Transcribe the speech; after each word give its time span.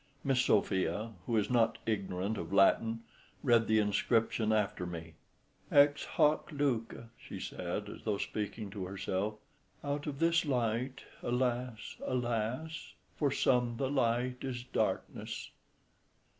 Miss 0.23 0.41
Sophia, 0.41 1.11
who 1.27 1.37
is 1.37 1.47
not 1.51 1.77
ignorant 1.85 2.35
of 2.39 2.51
Latin, 2.51 3.03
read 3.43 3.67
the 3.67 3.77
inscription 3.77 4.51
after 4.51 4.87
me. 4.87 5.13
"Ex 5.71 6.05
hac 6.17 6.51
luce," 6.51 7.03
she 7.19 7.39
said, 7.39 7.87
as 7.87 8.01
though 8.03 8.17
speaking 8.17 8.71
to 8.71 8.85
herself, 8.85 9.35
"out 9.83 10.07
of 10.07 10.17
this 10.17 10.43
light; 10.43 11.03
alas! 11.21 11.97
alas! 12.03 12.93
for 13.15 13.29
some 13.29 13.77
the 13.77 13.91
light 13.91 14.37
is 14.43 14.63
darkness." 14.63 15.51